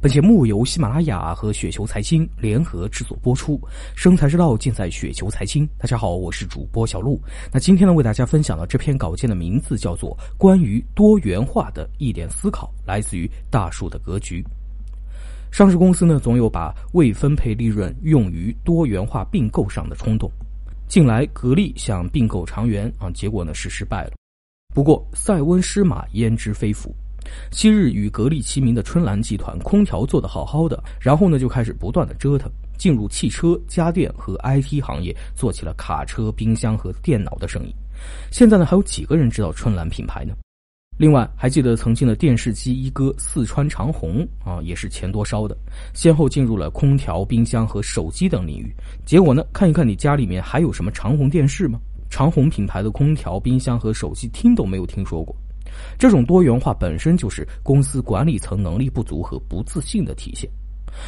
[0.00, 3.60] 本节目由喜马拉雅和雪球财经联合制作播出，
[3.96, 5.68] 生财之道尽在雪球财经。
[5.76, 7.20] 大家好，我是主播小璐。
[7.52, 14.44] 那今天呢，为大家分享的这篇稿件的名字叫做《关于多元化的一点思考》，来自于大树的格局。
[15.50, 20.30] 上市公司呢，总有把未分配利润用于多元化并购上的冲动。
[20.86, 24.12] 近来格力想并购长源啊，结果呢是失败了。
[24.72, 26.94] 不过塞翁失马焉知非福。
[27.50, 37.74] 昔日与格力齐名的春兰集团，空调做得好好的，然后呢就开始不断的折腾，进入汽车、家电和 IT 行业，做起了卡车、冰箱和电脑的生意。
[38.30, 40.34] 现在呢，还有几个人知道春兰品牌呢？
[40.96, 45.56] 另外，还记得曾经的电视机一哥四川长虹啊，也是钱多烧的，
[45.94, 48.74] 先后进入了空调、冰箱和手机等领域。
[49.06, 51.78] 结果呢，看一看你家里面还有什么长虹电视吗？
[52.10, 55.36] 长虹品牌的空调、冰箱和手机听都没有听说过。
[55.98, 60.48] 这种多元化本身就是公司管理层能力不足和不自信的体现，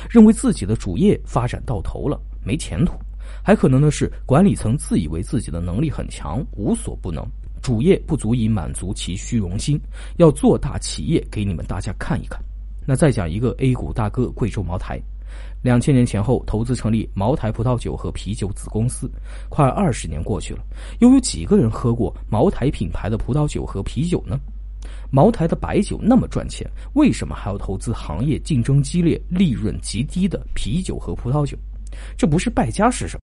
[0.08, 2.94] 认为自己的主业发展到头了没前途，
[3.42, 7.26] 还可能呢是管理层自以为自己的能力很强无所不能，
[7.62, 9.80] 主业不足以满足其虚荣心，
[10.16, 12.40] 要做大企业给你们大家看一看。
[12.86, 15.00] 那再讲一个 A 股大哥贵州茅台，
[15.62, 19.10] 两千年前后投资成立茅台葡萄酒和啤酒子公司，
[19.48, 20.62] 快二十年过去了，
[21.00, 24.38] 又有几个人喝过茅台品牌的葡萄酒和啤酒呢？
[25.10, 31.58] 茅台的白酒那么赚钱，为什么还要投资行业竞争激烈、利润极低的啤酒和葡萄酒？
[32.16, 33.20] 这不是败家是什么？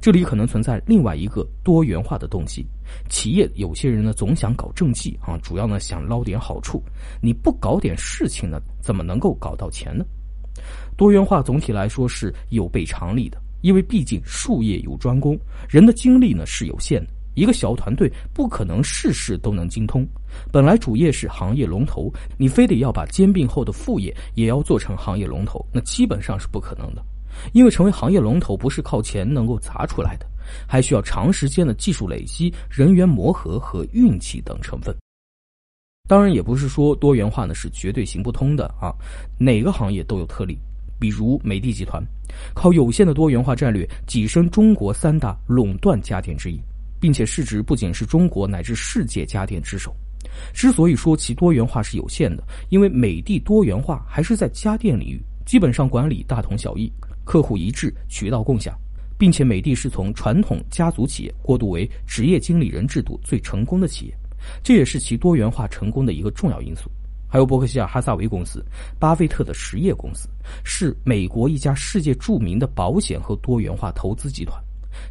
[0.00, 2.66] 这里可能存在另外一个多元化的动机。
[3.10, 6.82] 企业有些人呢总想搞政绩啊，主要呢想捞点好处。
[7.20, 10.04] 你不搞点事情呢，怎么能够搞到钱呢？
[10.96, 17.12] 多元化总体来说是有悖常理的，因为毕竟术业有专攻，人的精力呢是有限的。
[17.34, 20.06] 一个小团队不可能事事都能精通，
[20.52, 27.02] 本来主业是行业龙头，你非得要把兼并后的副业也要做成行业龙头，那基本上是不可能的。
[27.52, 30.26] 因为成为行业龙头不是靠钱能够砸出来的，
[30.66, 34.94] 还需要长时间的技术累积、人员磨合和运气等成分。
[36.10, 38.90] 当然，也不是说多元化呢是绝对行不通的啊，
[39.38, 40.58] 哪个行业都有特例，
[40.98, 42.02] 比如美的集团，
[42.52, 46.60] 靠有限的多元化战略跻身中国三大垄断家电之一。
[47.00, 49.96] 并且市值不仅是中国乃至世界家电之首。
[50.52, 56.92] 之所以说其多元化是有限的，因为美的多元化还是在家电领域，基本上管理大同小异，
[57.24, 58.78] 客户一致，渠道共享，
[59.16, 64.14] 并且美的是从传统家族企业过渡为职业经理人制度最成功的企业，
[64.62, 66.90] 这也是其多元化成功的一个重要因素。
[67.28, 68.64] 还有伯克希尔哈萨维公司，
[68.98, 70.28] 巴菲特的实业公司，
[70.64, 74.60] 是美国一家世界著名的保险和多元化投资集团。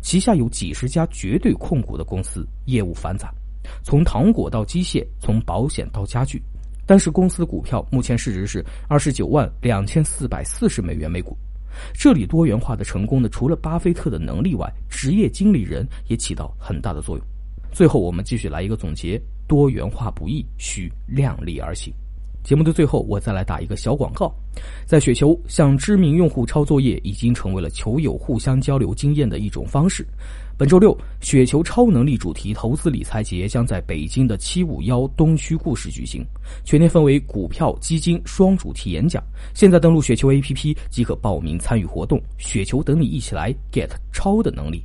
[0.02, 3.34] 旗下有几十家绝对控股的公司，业务繁杂，
[3.84, 6.42] 从糖果到机械，从保险到家具。
[6.86, 11.38] 但是公司的股票目前市值是二十九万两千四百四十美元每股。
[11.94, 17.26] 这里多元化的成功呢，除了巴菲特的能力外，职业经理人也起到很大的作用。
[17.72, 21.94] 最后我们继续来一个总结：多元化不易，需量力而行。
[22.42, 24.34] 节目的最后，我再来打一个小广告。
[24.86, 30.08] 在雪球，向知名用户抄作业已经成为了球友互相交流经验的一种方式。
[30.58, 36.26] 本周六，雪球超能力主题投资理财节将在北京的七五幺东区故事举行，
[36.64, 39.22] 全天分为股票、基金双主题演讲。
[39.54, 44.84] 现在登录雪球 APP 即可报名参与活动，雪球等你一起来 get 超的能力。